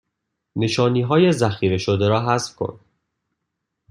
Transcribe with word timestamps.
نشانی 0.55 1.01
های 1.01 1.31
ذخیره 1.31 1.77
شده 1.77 2.07
را 2.07 2.21
حذف 2.21 2.55
کن 2.55 2.79